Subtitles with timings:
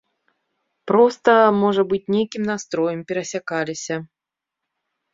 [0.91, 3.95] Проста, можа быць, нейкім настроем перасякаліся.